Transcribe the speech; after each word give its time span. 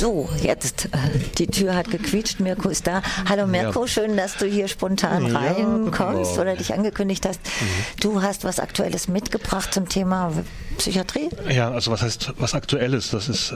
So, 0.00 0.30
jetzt, 0.42 0.86
äh, 0.86 0.98
die 1.36 1.46
Tür 1.46 1.76
hat 1.76 1.90
gequietscht, 1.90 2.40
Mirko 2.40 2.70
ist 2.70 2.86
da. 2.86 3.02
Hallo 3.28 3.46
Mirko, 3.46 3.86
schön, 3.86 4.16
dass 4.16 4.34
du 4.38 4.46
hier 4.46 4.66
spontan 4.66 5.26
ja, 5.26 5.38
reinkommst 5.38 6.38
oder 6.38 6.56
dich 6.56 6.72
angekündigt 6.72 7.26
hast. 7.28 7.38
Mhm. 7.44 8.00
Du 8.00 8.22
hast 8.22 8.44
was 8.44 8.60
Aktuelles 8.60 9.08
mitgebracht 9.08 9.74
zum 9.74 9.90
Thema 9.90 10.32
Psychiatrie? 10.78 11.28
Ja, 11.50 11.70
also 11.70 11.90
was 11.90 12.00
heißt 12.00 12.32
was 12.38 12.54
Aktuelles? 12.54 13.10
Das 13.10 13.28
ist 13.28 13.54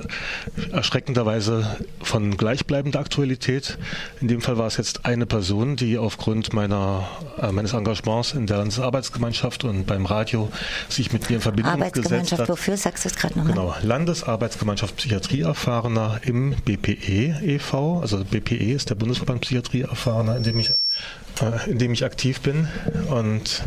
erschreckenderweise 0.71 1.79
von 2.03 2.37
gleichbleibender 2.37 3.01
Aktualität. 3.01 3.79
In 4.21 4.29
dem 4.29 4.43
Fall 4.43 4.59
war 4.59 4.67
es 4.67 4.77
jetzt 4.77 5.07
eine 5.07 5.25
Person, 5.25 5.77
die 5.77 5.97
aufgrund 5.97 6.53
meiner, 6.53 7.09
äh, 7.41 7.53
meines 7.53 7.73
Engagements 7.73 8.33
in 8.33 8.47
der 8.47 8.59
Landesarbeitsgemeinschaft 8.59 9.65
und 9.65 9.87
beim 9.87 10.05
Radio 10.05 10.51
sich 10.91 11.15
mit 11.15 11.31
mir 11.31 11.37
in 11.37 11.41
Verbindung 11.41 11.73
gesetzt 11.73 11.97
hat. 11.97 12.03
Arbeitsgemeinschaft, 12.03 12.49
wofür 12.51 12.77
sagst 12.77 13.05
du 13.07 13.09
es 13.09 13.17
gerade 13.17 13.39
nochmal? 13.39 13.55
Genau, 13.55 13.75
Landesarbeitsgemeinschaft 13.81 14.97
Psychiatrieerfahrener 14.97 16.21
im 16.27 16.34
BPE 16.65 17.41
e.V. 17.43 18.01
Also 18.01 18.25
BPE 18.25 18.73
ist 18.73 18.91
der 18.91 18.95
Bundesverband 18.95 19.43
Psychiatrieerfahrener, 19.43 20.37
in 20.37 20.43
dem 20.43 20.59
ich, 20.59 20.71
äh, 20.71 21.71
in 21.71 21.79
dem 21.79 21.93
ich 21.93 22.05
aktiv 22.05 22.41
bin. 22.41 22.69
Und 23.11 23.65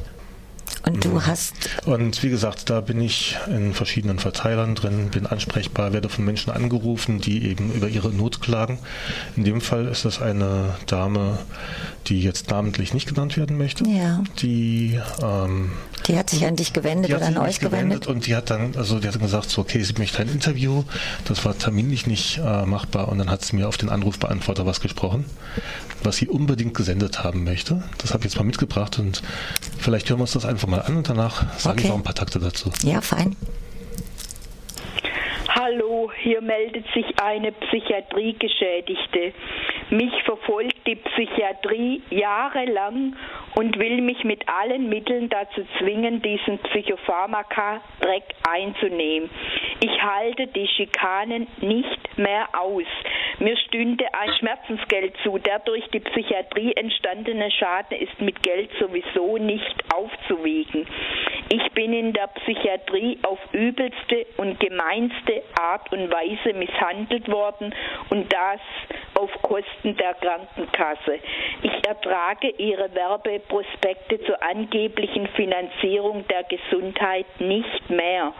und 0.85 1.03
du 1.03 1.21
hast. 1.26 1.70
Und 1.85 2.23
wie 2.23 2.30
gesagt, 2.30 2.70
da 2.70 2.81
bin 2.81 3.02
ich 3.02 3.38
in 3.48 3.73
verschiedenen 3.73 4.20
Verteilern 4.20 4.76
drin, 4.76 5.09
bin 5.09 5.26
ansprechbar, 5.26 5.91
werde 5.91 6.07
von 6.07 6.23
Menschen 6.23 6.52
angerufen, 6.52 7.20
die 7.20 7.45
eben 7.45 7.73
über 7.73 7.90
ihre 7.90 8.09
Not 8.09 8.41
klagen. 8.41 8.79
In 9.35 9.43
dem 9.43 9.59
Fall 9.59 9.88
ist 9.88 10.05
das 10.05 10.21
eine 10.21 10.76
Dame, 10.85 11.40
die 12.07 12.21
jetzt 12.21 12.49
namentlich 12.52 12.93
nicht 12.93 13.07
genannt 13.07 13.38
werden 13.38 13.57
möchte. 13.57 13.84
Ja. 13.85 14.23
Die, 14.40 14.99
ähm, 15.21 15.71
die 16.07 16.17
hat 16.17 16.29
sich 16.29 16.45
an 16.45 16.55
dich 16.55 16.73
gewendet 16.73 17.13
oder 17.13 17.25
an 17.25 17.38
euch 17.38 17.59
gewendet? 17.59 18.02
gewendet? 18.02 18.07
Und 18.07 18.27
die 18.27 18.35
hat 18.35 18.49
dann, 18.49 18.75
also 18.75 18.99
die 18.99 19.07
hat 19.07 19.20
gesagt, 19.20 19.49
so, 19.49 19.61
okay, 19.61 19.84
sie 19.84 19.93
möchte 19.98 20.20
ein 20.20 20.29
Interview. 20.29 20.84
Das 21.25 21.43
war 21.45 21.57
terminlich 21.57 22.07
nicht 22.07 22.38
äh, 22.38 22.65
machbar 22.65 23.09
und 23.09 23.17
dann 23.17 23.29
hat 23.29 23.43
sie 23.43 23.55
mir 23.55 23.67
auf 23.67 23.77
den 23.77 23.89
Anrufbeantworter 23.89 24.65
was 24.65 24.79
gesprochen, 24.79 25.25
was 26.03 26.17
sie 26.17 26.27
unbedingt 26.27 26.73
gesendet 26.73 27.23
haben 27.23 27.43
möchte. 27.43 27.84
Das 27.98 28.13
habe 28.13 28.21
ich 28.21 28.32
jetzt 28.32 28.37
mal 28.37 28.45
mitgebracht 28.45 28.99
und 28.99 29.21
vielleicht 29.77 30.09
hören 30.09 30.20
wir 30.20 30.23
uns 30.23 30.34
das 30.34 30.45
einfach 30.45 30.67
mal 30.67 30.82
an 30.82 30.98
und 30.98 31.09
danach 31.09 31.45
sage 31.57 31.73
okay. 31.73 31.84
ich 31.84 31.90
noch 31.90 31.98
ein 31.98 32.04
paar 32.04 32.15
Takte 32.15 32.39
dazu. 32.39 32.71
Ja, 32.84 33.01
fein. 33.01 33.35
Hier 36.27 36.41
meldet 36.41 36.85
sich 36.93 37.05
eine 37.21 37.53
Psychiatriegeschädigte. 37.53 39.31
Mich 39.91 40.11
verfolgt 40.25 40.85
die 40.85 40.97
Psychiatrie 40.97 42.01
jahrelang 42.09 43.15
und 43.55 43.79
will 43.79 44.01
mich 44.01 44.25
mit 44.25 44.43
allen 44.49 44.89
Mitteln 44.89 45.29
dazu 45.29 45.61
zwingen, 45.79 46.21
diesen 46.21 46.57
Psychopharmaka-Dreck 46.57 48.25
einzunehmen. 48.45 49.29
Ich 49.79 50.03
halte 50.03 50.48
die 50.48 50.67
Schikanen 50.67 51.48
nicht 51.61 52.17
mehr 52.17 52.49
aus. 52.59 52.83
Mir 53.40 53.55
stünde 53.57 54.05
ein 54.13 54.34
Schmerzensgeld 54.40 55.13
zu. 55.24 55.38
Der 55.38 55.60
durch 55.60 55.88
die 55.93 55.99
Psychiatrie 55.99 56.74
entstandene 56.76 57.52
Schaden 57.52 57.99
ist 57.99 58.20
mit 58.20 58.41
Geld 58.41 58.70
sowieso 58.79 59.38
nicht 59.38 59.84
aufzuwiegen. 59.94 60.88
Ich 61.49 61.71
bin 61.74 61.94
in 61.94 62.13
der 62.13 62.27
Psychiatrie 62.27 63.20
auf 63.24 63.40
übelste 63.54 64.25
und 64.38 64.59
gemeinste 64.59 65.44
Art 65.59 65.91
und 65.94 66.12
Weise 66.12 66.53
misshandelt 66.57 67.31
worden 67.31 67.74
und 68.09 68.31
das 68.34 68.59
auf 69.13 69.31
Kosten 69.41 69.96
der 69.96 70.13
Krankenkasse. 70.16 71.19
Ich 71.62 71.88
ertrage 71.88 72.50
Ihre 72.57 72.94
Werbeprospekte 72.94 74.19
zur 74.24 74.41
angeblichen 74.44 75.28
Finanzierung 75.28 76.25
der 76.28 76.44
Gesundheit 76.44 77.28
nicht 77.40 77.90
mehr. 77.90 78.34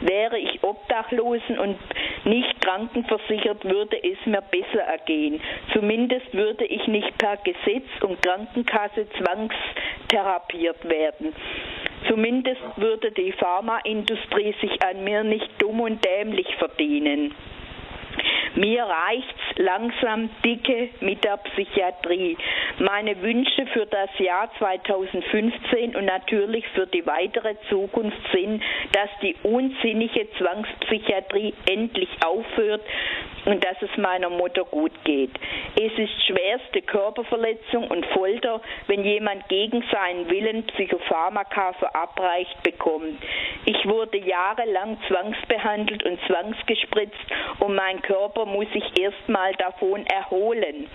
Wäre 0.00 0.38
ich 0.38 0.62
obdachlosen 0.62 1.58
und 1.58 1.78
nicht 2.24 2.60
krankenversichert, 2.60 3.64
würde 3.64 3.96
es 4.02 4.18
mir 4.26 4.37
besser 4.40 4.80
ergehen. 4.80 5.40
Zumindest 5.72 6.32
würde 6.32 6.64
ich 6.64 6.86
nicht 6.86 7.16
per 7.18 7.36
Gesetz 7.38 7.88
und 8.02 8.22
Krankenkasse 8.22 9.06
zwangstherapiert 9.10 10.88
werden. 10.88 11.34
Zumindest 12.08 12.60
würde 12.76 13.10
die 13.12 13.32
Pharmaindustrie 13.32 14.54
sich 14.60 14.82
an 14.82 15.04
mir 15.04 15.24
nicht 15.24 15.50
dumm 15.58 15.80
und 15.80 16.04
dämlich 16.04 16.48
verdienen. 16.56 17.34
Mir 18.54 18.84
reicht's 18.84 19.47
langsam 19.58 20.30
dicke 20.44 20.90
mit 21.00 21.22
der 21.24 21.36
Psychiatrie. 21.36 22.36
Meine 22.78 23.20
Wünsche 23.22 23.66
für 23.66 23.86
das 23.86 24.10
Jahr 24.18 24.50
2015 24.58 25.96
und 25.96 26.04
natürlich 26.04 26.66
für 26.68 26.86
die 26.86 27.04
weitere 27.06 27.56
Zukunft 27.68 28.18
sind, 28.32 28.62
dass 28.92 29.10
die 29.20 29.36
unsinnige 29.42 30.28
Zwangspsychiatrie 30.38 31.54
endlich 31.68 32.08
aufhört 32.24 32.82
und 33.46 33.64
dass 33.64 33.76
es 33.82 33.96
meiner 33.96 34.30
Mutter 34.30 34.64
gut 34.64 34.92
geht. 35.04 35.30
Es 35.74 35.92
ist 35.98 36.26
schwerste 36.26 36.82
Körperverletzung 36.82 37.88
und 37.88 38.06
Folter, 38.06 38.60
wenn 38.86 39.04
jemand 39.04 39.48
gegen 39.48 39.82
seinen 39.90 40.28
Willen 40.30 40.64
Psychopharmaka 40.66 41.72
verabreicht 41.74 42.62
bekommt. 42.62 43.18
Ich 43.64 43.86
wurde 43.86 44.18
jahrelang 44.18 44.98
zwangsbehandelt 45.08 46.04
und 46.04 46.18
zwangsgespritzt 46.26 47.16
und 47.60 47.74
mein 47.74 48.02
Körper 48.02 48.46
muss 48.46 48.70
sich 48.72 48.84
erstmal 49.00 49.47
davon 49.52 50.04
erholen. 50.06 50.86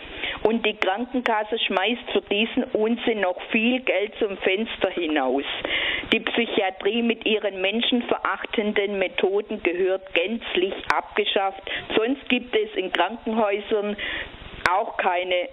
Und 0.43 0.65
die 0.65 0.75
Krankenkasse 0.75 1.57
schmeißt 1.59 2.11
für 2.11 2.21
diesen 2.21 2.63
Unsinn 2.73 3.21
noch 3.21 3.41
viel 3.51 3.79
Geld 3.81 4.13
zum 4.19 4.37
Fenster 4.37 4.89
hinaus. 4.89 5.45
Die 6.11 6.19
Psychiatrie 6.19 7.01
mit 7.01 7.25
ihren 7.25 7.61
menschenverachtenden 7.61 8.99
Methoden 8.99 9.63
gehört 9.63 10.13
gänzlich 10.13 10.73
abgeschafft. 10.93 11.61
Sonst 11.95 12.27
gibt 12.29 12.55
es 12.55 12.75
in 12.75 12.91
Krankenhäusern 12.91 13.95
auch 14.69 14.97
keine 14.97 15.49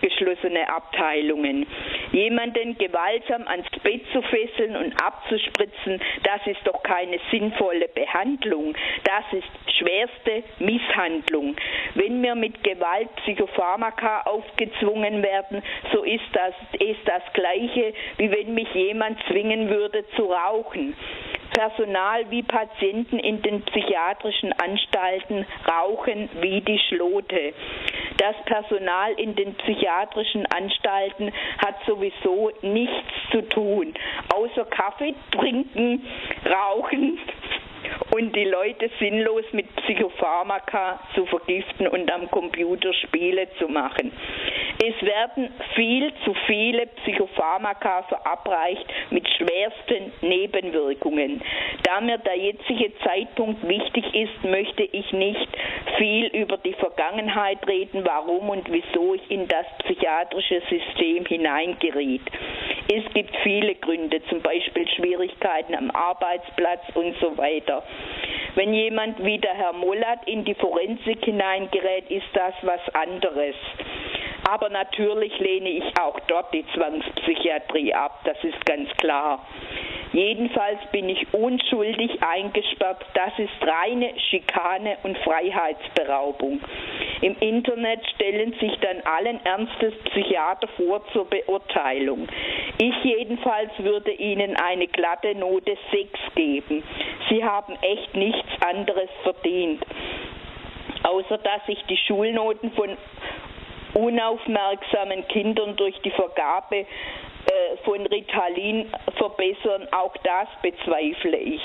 geschlossene 0.00 0.68
Abteilungen. 0.68 1.66
Jemanden 2.12 2.76
gewaltsam 2.78 3.46
ans 3.48 3.68
Bett 3.82 4.02
zu 4.12 4.22
fesseln 4.22 4.76
und 4.76 4.94
abzuspritzen, 5.02 6.00
das 6.22 6.46
ist 6.46 6.60
doch 6.64 6.82
keine 6.82 7.18
sinnvolle 7.30 7.88
Behandlung. 7.88 8.74
Das 9.04 9.24
ist 9.32 9.78
schwerste 9.78 10.44
Misshandlung. 10.58 11.56
Wenn 11.94 12.22
wir 12.22 12.34
mit 12.34 12.62
Gewalt 12.62 13.14
Psychopharmaka 13.16 14.22
aufgezwungen 14.22 15.22
werden, 15.22 15.62
so 15.92 16.02
ist 16.02 16.24
das, 16.32 16.54
ist 16.78 17.00
das 17.06 17.22
gleiche, 17.32 17.94
wie 18.18 18.30
wenn 18.30 18.54
mich 18.54 18.72
jemand 18.74 19.18
zwingen 19.28 19.68
würde 19.68 20.04
zu 20.16 20.24
rauchen. 20.24 20.94
Personal 21.50 22.30
wie 22.30 22.42
Patienten 22.42 23.18
in 23.18 23.42
den 23.42 23.62
psychiatrischen 23.62 24.52
Anstalten 24.52 25.46
rauchen 25.68 26.28
wie 26.40 26.60
die 26.60 26.78
Schlote. 26.78 27.54
Das 28.16 28.36
Personal 28.44 29.12
in 29.14 29.34
den 29.34 29.54
psychiatrischen 29.54 30.46
Anstalten 30.46 31.32
hat 31.58 31.76
sowieso 31.86 32.50
nichts 32.62 33.12
zu 33.30 33.42
tun, 33.48 33.94
außer 34.34 34.64
Kaffee 34.66 35.14
trinken, 35.32 36.06
rauchen 36.46 37.18
und 38.14 38.34
die 38.36 38.44
Leute 38.44 38.90
sinnlos 39.00 39.44
mit 39.50 39.74
Psychopharmaka 39.74 41.00
zu 41.16 41.26
vergiften 41.26 41.88
und 41.88 42.10
am 42.12 42.30
Computer 42.30 42.92
Spiele 42.94 43.48
zu 43.58 43.66
machen. 43.66 44.12
Es 44.78 45.02
werden 45.02 45.50
viel 45.74 46.12
zu 46.24 46.32
viele 46.46 46.86
Psychopharmaka 46.86 48.02
verabreicht 48.02 48.86
mit 49.10 49.28
schwersten 49.30 50.12
Nebenwirkungen. 50.20 51.42
Da 51.82 52.00
mir 52.00 52.18
der 52.18 52.36
jetzige 52.36 52.96
Zeitpunkt 52.98 53.66
wichtig 53.66 54.04
ist, 54.14 54.44
möchte 54.44 54.84
ich 54.84 55.12
nicht 55.12 55.48
viel 55.98 56.26
über 56.26 56.56
die 56.58 56.74
Vergangenheit 56.74 57.66
reden, 57.66 58.04
warum 58.04 58.48
und 58.50 58.70
wieso 58.70 59.14
ich 59.14 59.28
in 59.30 59.48
das 59.48 59.66
psychiatrische 59.78 60.62
System 60.68 61.26
hineingeriet. 61.26 62.22
Es 62.96 63.12
gibt 63.12 63.34
viele 63.42 63.74
Gründe, 63.74 64.22
zum 64.28 64.40
Beispiel 64.40 64.86
Schwierigkeiten 64.86 65.74
am 65.74 65.90
Arbeitsplatz 65.90 66.82
und 66.94 67.16
so 67.18 67.36
weiter. 67.36 67.82
Wenn 68.54 68.72
jemand 68.72 69.24
wie 69.24 69.38
der 69.38 69.52
Herr 69.54 69.72
Mollat 69.72 70.20
in 70.26 70.44
die 70.44 70.54
Forensik 70.54 71.24
hineingerät, 71.24 72.08
ist 72.08 72.28
das 72.34 72.54
was 72.62 72.80
anderes. 72.94 73.56
Aber 74.44 74.68
natürlich 74.68 75.38
lehne 75.38 75.70
ich 75.70 75.98
auch 75.98 76.20
dort 76.28 76.52
die 76.52 76.64
Zwangspsychiatrie 76.74 77.94
ab, 77.94 78.20
das 78.24 78.36
ist 78.44 78.64
ganz 78.66 78.90
klar. 78.98 79.44
Jedenfalls 80.14 80.78
bin 80.92 81.08
ich 81.08 81.26
unschuldig 81.34 82.22
eingesperrt. 82.22 83.04
Das 83.14 83.36
ist 83.36 83.50
reine 83.60 84.12
Schikane 84.30 84.96
und 85.02 85.18
Freiheitsberaubung. 85.18 86.60
Im 87.20 87.36
Internet 87.40 88.06
stellen 88.14 88.54
sich 88.60 88.78
dann 88.78 89.00
allen 89.00 89.44
Ernstes 89.44 89.92
Psychiater 90.04 90.68
vor 90.76 91.04
zur 91.12 91.28
Beurteilung. 91.28 92.28
Ich 92.78 92.94
jedenfalls 93.02 93.72
würde 93.78 94.12
Ihnen 94.12 94.54
eine 94.56 94.86
glatte 94.86 95.34
Note 95.34 95.76
6 95.90 96.20
geben. 96.36 96.84
Sie 97.28 97.44
haben 97.44 97.76
echt 97.82 98.14
nichts 98.14 98.50
anderes 98.64 99.10
verdient. 99.24 99.84
Außer 101.02 101.38
dass 101.38 101.66
sich 101.66 101.82
die 101.88 101.96
Schulnoten 101.96 102.70
von 102.72 102.96
unaufmerksamen 103.94 105.26
Kindern 105.28 105.76
durch 105.76 105.98
die 106.02 106.10
Vergabe 106.10 106.76
äh, 106.76 106.86
von 107.84 108.06
Ritalin 108.06 108.92
verbessern, 109.16 109.88
auch 109.92 110.16
das 110.18 110.48
bezweifle 110.62 111.36
ich. 111.36 111.62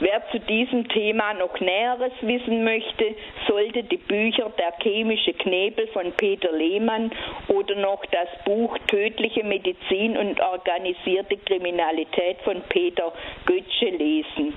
Wer 0.00 0.22
zu 0.30 0.38
diesem 0.38 0.88
Thema 0.88 1.34
noch 1.34 1.58
Näheres 1.58 2.12
wissen 2.20 2.62
möchte, 2.62 3.16
sollte 3.48 3.82
die 3.82 3.96
Bücher 3.96 4.50
Der 4.56 4.72
chemische 4.80 5.32
Knebel 5.34 5.88
von 5.88 6.12
Peter 6.12 6.52
Lehmann 6.52 7.10
oder 7.48 7.74
noch 7.74 8.04
das 8.06 8.28
Buch 8.44 8.78
Tödliche 8.86 9.42
Medizin 9.42 10.16
und 10.16 10.40
organisierte 10.40 11.36
Kriminalität 11.38 12.38
von 12.44 12.62
Peter 12.68 13.12
Götzsche 13.44 13.90
lesen. 13.90 14.56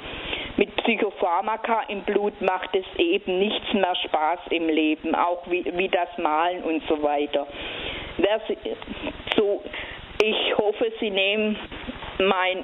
Mit 0.57 0.75
Psychopharmaka 0.75 1.85
im 1.87 2.01
Blut 2.01 2.39
macht 2.41 2.75
es 2.75 2.85
eben 2.99 3.39
nichts 3.39 3.73
mehr 3.73 3.95
Spaß 3.95 4.39
im 4.51 4.67
Leben, 4.67 5.15
auch 5.15 5.41
wie, 5.49 5.65
wie 5.75 5.87
das 5.87 6.09
Malen 6.19 6.63
und 6.63 6.83
so 6.87 7.01
weiter. 7.01 7.47
So, 9.35 9.63
ich 10.21 10.57
hoffe, 10.57 10.91
Sie 10.99 11.09
nehmen 11.09 11.57
mein 12.19 12.63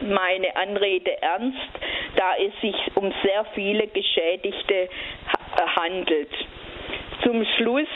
meine 0.00 0.56
Anrede 0.56 1.20
ernst, 1.22 1.58
da 2.16 2.34
es 2.36 2.52
sich 2.60 2.76
um 2.94 3.12
sehr 3.22 3.44
viele 3.54 3.86
Geschädigte 3.88 4.88
handelt. 5.76 6.30
Zum 7.22 7.44
Schluss 7.56 7.88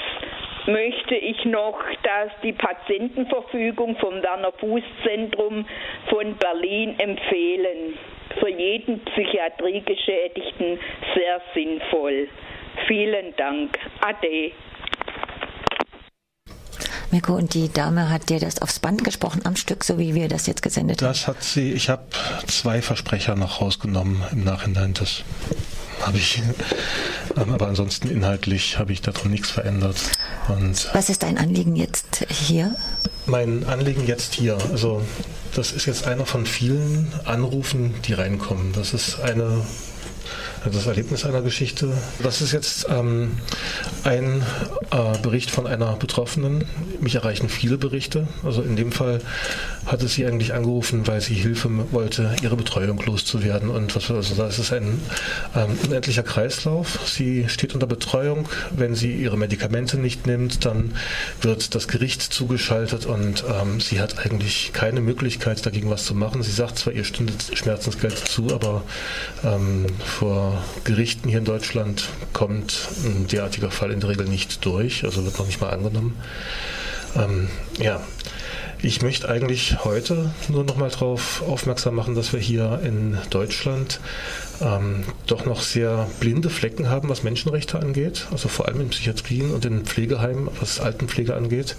möchte 0.66 1.14
ich 1.14 1.44
noch, 1.44 1.78
dass 2.02 2.30
die 2.42 2.52
Patientenverfügung 2.52 3.96
vom 3.96 4.22
Werner 4.22 4.52
Fuß 4.52 4.82
Zentrum 5.04 5.66
von 6.08 6.36
Berlin 6.36 6.94
empfehlen. 6.98 7.98
Für 8.38 8.50
jeden 8.50 9.00
Psychiatriegeschädigten 9.04 10.78
sehr 11.14 11.40
sinnvoll. 11.54 12.28
Vielen 12.86 13.34
Dank. 13.36 13.78
Ade. 14.00 14.52
Mirko, 17.10 17.34
und 17.34 17.54
die 17.54 17.72
Dame 17.72 18.10
hat 18.10 18.28
dir 18.28 18.38
das 18.38 18.60
aufs 18.60 18.78
Band 18.78 19.02
gesprochen 19.02 19.40
am 19.44 19.56
Stück, 19.56 19.82
so 19.84 19.98
wie 19.98 20.14
wir 20.14 20.28
das 20.28 20.46
jetzt 20.46 20.62
gesendet 20.62 21.00
haben? 21.00 21.08
Das 21.08 21.26
hat 21.26 21.42
sie, 21.42 21.72
ich 21.72 21.88
habe 21.88 22.02
zwei 22.46 22.82
Versprecher 22.82 23.34
noch 23.34 23.60
rausgenommen 23.60 24.22
im 24.32 24.44
Nachhinein. 24.44 24.92
Das 24.94 25.22
habe 26.02 26.18
ich, 26.18 26.42
ähm, 27.36 27.52
aber 27.52 27.68
ansonsten 27.68 28.08
inhaltlich 28.08 28.78
habe 28.78 28.92
ich 28.92 29.00
darum 29.00 29.30
nichts 29.30 29.50
verändert. 29.50 29.96
Und 30.48 30.90
Was 30.92 31.08
ist 31.08 31.22
dein 31.22 31.38
Anliegen 31.38 31.76
jetzt 31.76 32.26
hier? 32.28 32.76
Mein 33.26 33.64
Anliegen 33.64 34.06
jetzt 34.06 34.34
hier, 34.34 34.58
also 34.70 35.02
das 35.54 35.72
ist 35.72 35.86
jetzt 35.86 36.06
einer 36.06 36.26
von 36.26 36.46
vielen 36.46 37.10
Anrufen, 37.24 37.94
die 38.06 38.12
reinkommen. 38.12 38.72
Das 38.72 38.92
ist 38.92 39.20
eine 39.20 39.62
das 40.70 40.86
Erlebnis 40.86 41.24
einer 41.24 41.42
Geschichte. 41.42 41.92
Das 42.22 42.40
ist 42.40 42.52
jetzt 42.52 42.86
ähm, 42.88 43.32
ein 44.04 44.42
äh, 44.90 45.18
Bericht 45.22 45.50
von 45.50 45.66
einer 45.66 45.96
Betroffenen. 45.96 46.64
Mich 47.00 47.14
erreichen 47.14 47.48
viele 47.48 47.78
Berichte. 47.78 48.28
Also 48.44 48.62
in 48.62 48.76
dem 48.76 48.92
Fall 48.92 49.20
hatte 49.86 50.08
sie 50.08 50.26
eigentlich 50.26 50.54
angerufen, 50.54 51.06
weil 51.06 51.20
sie 51.20 51.34
Hilfe 51.34 51.70
wollte, 51.92 52.34
ihre 52.42 52.56
Betreuung 52.56 53.00
loszuwerden. 53.04 53.70
Und 53.70 53.94
was 53.96 54.10
also 54.10 54.34
da 54.34 54.48
ist 54.48 54.72
ein 54.72 55.00
ähm, 55.56 55.78
unendlicher 55.84 56.22
Kreislauf. 56.22 56.98
Sie 57.06 57.48
steht 57.48 57.74
unter 57.74 57.86
Betreuung. 57.86 58.48
Wenn 58.70 58.94
sie 58.94 59.12
ihre 59.12 59.36
Medikamente 59.36 59.98
nicht 59.98 60.26
nimmt, 60.26 60.64
dann 60.64 60.94
wird 61.40 61.74
das 61.74 61.88
Gericht 61.88 62.22
zugeschaltet 62.22 63.06
und 63.06 63.44
ähm, 63.48 63.80
sie 63.80 64.00
hat 64.00 64.24
eigentlich 64.24 64.72
keine 64.72 65.00
Möglichkeit, 65.00 65.64
dagegen 65.64 65.90
was 65.90 66.04
zu 66.04 66.14
machen. 66.14 66.42
Sie 66.42 66.52
sagt 66.52 66.78
zwar, 66.78 66.92
ihr 66.92 67.04
stünde 67.04 67.32
Schmerzensgeld 67.52 68.16
zu, 68.18 68.54
aber 68.54 68.82
ähm, 69.44 69.86
vor 70.04 70.57
Gerichten 70.84 71.28
hier 71.28 71.38
in 71.38 71.44
Deutschland 71.44 72.08
kommt 72.32 72.88
ein 73.04 73.26
derartiger 73.26 73.70
Fall 73.70 73.90
in 73.90 74.00
der 74.00 74.10
Regel 74.10 74.26
nicht 74.26 74.64
durch, 74.64 75.04
also 75.04 75.24
wird 75.24 75.38
noch 75.38 75.46
nicht 75.46 75.60
mal 75.60 75.70
angenommen. 75.70 76.16
Ähm, 77.16 77.48
ja, 77.78 78.00
ich 78.80 79.02
möchte 79.02 79.28
eigentlich 79.28 79.84
heute 79.84 80.30
nur 80.48 80.64
noch 80.64 80.76
mal 80.76 80.90
darauf 80.90 81.42
aufmerksam 81.42 81.96
machen, 81.96 82.14
dass 82.14 82.32
wir 82.32 82.40
hier 82.40 82.80
in 82.84 83.18
Deutschland 83.30 84.00
ähm, 84.60 85.04
doch 85.26 85.46
noch 85.46 85.62
sehr 85.62 86.08
blinde 86.20 86.48
Flecken 86.50 86.88
haben, 86.88 87.08
was 87.08 87.22
Menschenrechte 87.22 87.78
angeht, 87.78 88.26
also 88.30 88.48
vor 88.48 88.68
allem 88.68 88.80
in 88.80 88.88
Psychiatrien 88.90 89.50
und 89.50 89.64
in 89.64 89.84
Pflegeheimen, 89.84 90.48
was 90.60 90.80
Altenpflege 90.80 91.34
angeht. 91.34 91.76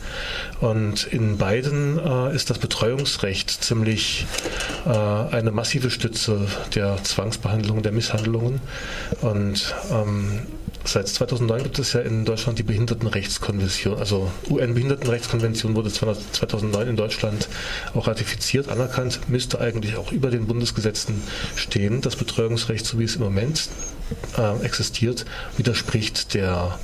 Und 0.59 1.05
in 1.05 1.37
beiden 1.37 1.99
äh, 1.99 2.35
ist 2.35 2.49
das 2.49 2.59
Betreuungsrecht 2.59 3.49
ziemlich 3.49 4.25
äh, 4.85 4.89
eine 4.89 5.51
massive 5.51 5.91
Stütze 5.91 6.47
der 6.75 7.01
Zwangsbehandlung, 7.03 7.81
der 7.81 7.91
Misshandlungen. 7.93 8.59
Und 9.21 9.73
ähm, 9.91 10.41
Seit 10.85 11.07
2009 11.07 11.63
gibt 11.63 11.79
es 11.79 11.93
ja 11.93 11.99
in 11.99 12.25
Deutschland 12.25 12.57
die 12.57 12.63
Behindertenrechtskonvention, 12.63 13.99
also 13.99 14.31
UN-Behindertenrechtskonvention 14.49 15.75
wurde 15.75 15.91
2009 15.91 16.88
in 16.89 16.97
Deutschland 16.97 17.47
auch 17.93 18.07
ratifiziert, 18.07 18.69
anerkannt, 18.69 19.29
müsste 19.29 19.59
eigentlich 19.59 19.95
auch 19.95 20.11
über 20.11 20.29
den 20.29 20.47
Bundesgesetzen 20.47 21.21
stehen. 21.55 22.01
Das 22.01 22.15
Betreuungsrecht, 22.15 22.85
so 22.85 22.99
wie 22.99 23.03
es 23.03 23.15
im 23.15 23.23
Moment 23.23 23.69
äh, 24.37 24.65
existiert, 24.65 25.25
widerspricht 25.57 26.33
der 26.33 26.77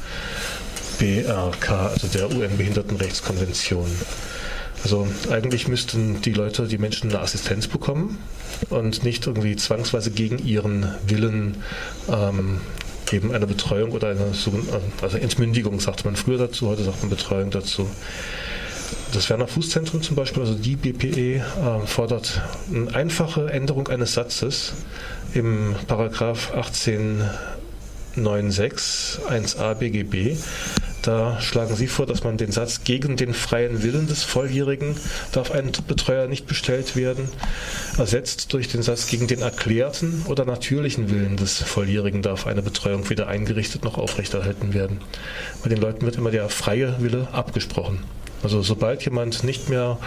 BRK, 1.00 1.90
also 1.90 2.08
der 2.08 2.32
UN-Behindertenrechtskonvention. 2.32 3.90
Also 4.84 5.08
eigentlich 5.32 5.68
müssten 5.68 6.22
die 6.22 6.34
Leute, 6.34 6.68
die 6.68 6.78
Menschen 6.78 7.10
eine 7.10 7.20
Assistenz 7.20 7.68
bekommen 7.68 8.20
und 8.70 9.04
nicht 9.04 9.26
irgendwie 9.26 9.56
zwangsweise 9.56 10.12
gegen 10.12 10.38
ihren 10.38 10.94
Willen 11.08 11.64
ähm, 12.08 12.62
eben 13.12 13.34
eine 13.34 13.48
Betreuung 13.48 13.92
oder 13.92 14.10
eine 14.10 14.32
also 15.02 15.18
Entmündigung 15.18 15.80
sagte 15.80 16.06
man 16.06 16.16
früher 16.16 16.38
dazu, 16.38 16.68
heute 16.68 16.84
sagt 16.84 17.02
man 17.02 17.10
Betreuung 17.10 17.50
dazu. 17.50 17.90
Das 19.14 19.30
Werner 19.30 19.48
Fußzentrum 19.48 20.02
zum 20.02 20.16
Beispiel, 20.16 20.42
also 20.42 20.56
die 20.56 20.76
BPE, 20.76 21.38
äh, 21.38 21.42
fordert 21.86 22.42
eine 22.74 22.94
einfache 22.94 23.50
Änderung 23.50 23.88
eines 23.88 24.14
Satzes 24.14 24.74
im 25.34 25.76
Paragraph 25.88 26.52
1896 26.54 29.20
1a 29.30 29.74
BGB 29.76 30.38
da 31.06 31.40
schlagen 31.42 31.76
Sie 31.76 31.88
vor, 31.88 32.06
dass 32.06 32.24
man 32.24 32.38
den 32.38 32.52
Satz 32.52 32.84
gegen 32.84 33.18
den 33.18 33.34
freien 33.34 33.84
Willen 33.84 34.08
des 34.08 34.24
Volljährigen 34.24 34.96
darf 35.32 35.52
ein 35.52 35.72
Betreuer 35.88 36.28
nicht 36.28 36.48
bestellt 36.48 36.96
werden, 36.96 37.30
ersetzt 37.98 38.54
durch 38.54 38.68
den 38.68 38.82
Satz 38.82 39.08
gegen 39.08 39.28
den 39.28 39.42
erklärten 39.42 40.24
oder 40.28 40.46
natürlichen 40.46 41.10
Willen 41.10 41.38
des 41.38 41.62
Volljährigen 41.62 42.22
darf 42.22 42.48
eine 42.48 42.62
Betreuung 42.62 43.10
weder 43.10 43.28
eingerichtet 43.28 43.84
noch 43.84 43.98
aufrechterhalten 43.98 44.74
werden. 44.74 45.00
Bei 45.64 45.70
den 45.70 45.80
Leuten 45.80 46.06
wird 46.06 46.16
immer 46.16 46.32
der 46.32 46.50
freie 46.50 46.96
Wille 47.00 47.28
abgesprochen. 47.32 48.00
Also 48.44 48.62
sobald 48.62 49.04
jemand 49.04 49.44
nicht 49.44 49.70
mehr 49.70 49.98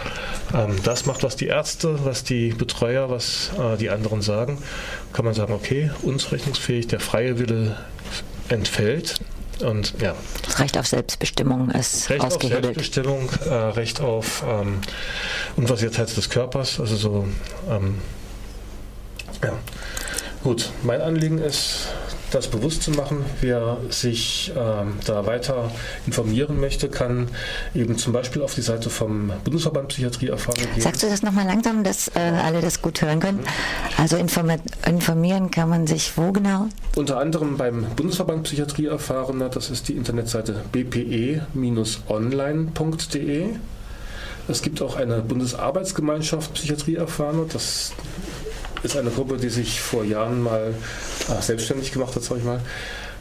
ähm, 0.53 0.77
das 0.83 1.05
macht, 1.05 1.23
was 1.23 1.35
die 1.35 1.47
Ärzte, 1.47 1.99
was 2.05 2.23
die 2.23 2.49
Betreuer, 2.49 3.09
was 3.09 3.51
äh, 3.59 3.75
die 3.75 3.89
anderen 3.89 4.21
sagen, 4.21 4.59
kann 5.11 5.25
man 5.25 5.33
sagen, 5.33 5.53
okay, 5.53 5.91
unzurechnungsfähig, 6.03 6.87
der 6.87 7.01
freie 7.01 7.37
Wille 7.37 7.75
entfällt 8.47 9.15
und 9.61 9.93
ja. 10.01 10.15
Das 10.59 10.65
Recht 10.65 10.77
auf 10.77 10.87
Selbstbestimmung 10.87 11.71
ist 11.71 12.09
Recht 12.09 12.21
ausgehebelt. 12.21 12.65
auf 12.65 12.73
Selbstbestimmung, 12.75 13.29
äh, 13.45 13.53
Recht 13.53 14.01
auf 14.01 14.43
ähm, 14.45 14.81
Unversiertheit 15.55 16.15
des 16.17 16.29
Körpers, 16.29 16.81
also 16.81 16.97
so. 16.97 17.27
Ähm, 17.69 17.95
ja. 19.41 19.53
Gut, 20.43 20.69
mein 20.83 20.99
Anliegen 20.99 21.37
ist, 21.37 21.87
das 22.31 22.47
bewusst 22.47 22.83
zu 22.83 22.91
machen. 22.91 23.25
Wer 23.41 23.77
sich 23.89 24.51
ähm, 24.55 24.93
da 25.05 25.25
weiter 25.25 25.71
informieren 26.05 26.59
möchte, 26.59 26.89
kann 26.89 27.29
eben 27.73 27.97
zum 27.97 28.13
Beispiel 28.13 28.41
auf 28.41 28.53
die 28.55 28.61
Seite 28.61 28.89
vom 28.89 29.31
Bundesverband 29.43 29.89
Psychiatrie 29.89 30.27
erfahren 30.27 30.55
gehen. 30.73 30.81
Sagst 30.81 31.03
du 31.03 31.07
das 31.07 31.21
nochmal 31.23 31.45
langsam, 31.45 31.83
dass 31.83 32.07
äh, 32.09 32.19
alle 32.19 32.61
das 32.61 32.81
gut 32.81 33.01
hören 33.01 33.19
können? 33.19 33.39
Also 33.97 34.17
informieren 34.17 35.51
kann 35.51 35.69
man 35.69 35.87
sich 35.87 36.17
wo 36.17 36.31
genau? 36.31 36.67
Unter 36.95 37.19
anderem 37.19 37.57
beim 37.57 37.85
Bundesverband 37.95 38.43
Psychiatrie 38.43 38.85
erfahren. 38.85 39.43
Das 39.51 39.69
ist 39.69 39.87
die 39.87 39.93
Internetseite 39.93 40.63
bpe-online.de. 40.71 41.45
Es 44.47 44.61
gibt 44.63 44.81
auch 44.81 44.95
eine 44.95 45.21
Bundesarbeitsgemeinschaft 45.21 46.53
Psychiatrie 46.55 46.95
erfahren. 46.95 47.47
Das 47.53 47.91
ist 48.81 48.97
eine 48.97 49.11
Gruppe, 49.11 49.37
die 49.37 49.49
sich 49.49 49.79
vor 49.79 50.03
Jahren 50.03 50.41
mal 50.41 50.73
äh, 51.27 51.41
selbstständig 51.41 51.91
gemacht 51.91 52.15
hat, 52.15 52.23
sag 52.23 52.37
ich 52.37 52.43
mal. 52.43 52.61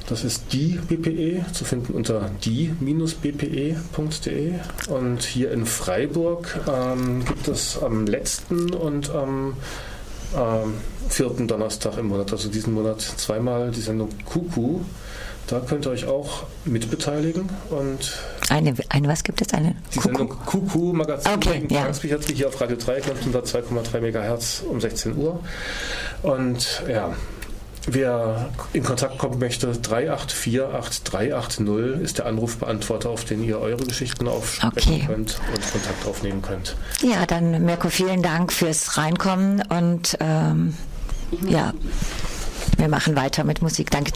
Das 0.08 0.24
ist 0.24 0.54
die 0.54 0.78
BPE, 0.88 1.44
zu 1.52 1.66
finden 1.66 1.92
unter 1.92 2.30
die-bpe.de. 2.42 3.74
Und 4.88 5.22
hier 5.22 5.52
in 5.52 5.66
Freiburg 5.66 6.60
ähm, 6.66 7.26
gibt 7.26 7.46
es 7.48 7.82
am 7.82 8.06
letzten 8.06 8.72
und 8.72 9.10
am 9.10 9.54
ähm, 10.34 10.74
vierten 11.10 11.46
Donnerstag 11.46 11.98
im 11.98 12.08
Monat, 12.08 12.32
also 12.32 12.48
diesen 12.48 12.72
Monat 12.72 13.02
zweimal 13.02 13.70
die 13.70 13.82
Sendung 13.82 14.08
Kuku. 14.24 14.80
Da 15.46 15.60
könnt 15.60 15.86
ihr 15.86 15.90
euch 15.90 16.06
auch 16.06 16.44
mitbeteiligen 16.66 17.48
und 17.70 18.18
eine, 18.50 18.74
eine 18.90 19.08
was 19.08 19.24
gibt 19.24 19.40
es? 19.40 19.54
Eine 19.54 19.74
die 19.94 19.98
Kuku? 19.98 20.16
Sendung 20.16 20.28
Kuku 20.44 20.92
Magazin 20.92 21.32
okay, 21.34 21.66
ja. 21.70 21.90
hier 22.34 22.48
auf 22.48 22.60
Radio 22.60 22.76
3, 22.76 23.00
102,3 23.00 24.00
MHz 24.00 24.62
um 24.68 24.80
16 24.80 25.16
Uhr. 25.16 25.40
Und 26.22 26.82
ja, 26.86 27.14
Wer 27.90 28.50
in 28.74 28.82
Kontakt 28.82 29.16
kommen 29.16 29.38
möchte, 29.38 29.72
3848380 29.72 32.00
ist 32.00 32.18
der 32.18 32.26
Anrufbeantworter, 32.26 33.08
auf 33.08 33.24
den 33.24 33.42
ihr 33.42 33.58
eure 33.58 33.84
Geschichten 33.84 34.28
aufsprechen 34.28 34.96
okay. 34.96 35.06
könnt 35.06 35.40
und 35.54 35.72
Kontakt 35.72 36.06
aufnehmen 36.06 36.42
könnt. 36.42 36.76
Ja, 37.00 37.24
dann 37.24 37.64
Mirko, 37.64 37.88
vielen 37.88 38.22
Dank 38.22 38.52
fürs 38.52 38.98
Reinkommen 38.98 39.62
und 39.68 40.18
ähm, 40.20 40.74
Ja, 41.48 41.72
wir 42.76 42.88
machen 42.88 43.16
weiter 43.16 43.44
mit 43.44 43.62
Musik. 43.62 43.90
Danke. 43.90 44.12